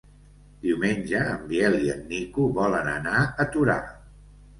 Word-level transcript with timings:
Diumenge 0.61 1.19
en 1.33 1.43
Biel 1.51 1.77
i 1.87 1.91
en 1.95 2.01
Nico 2.13 2.47
volen 2.61 2.89
anar 2.95 3.21
a 3.45 3.47
Torà. 3.57 3.77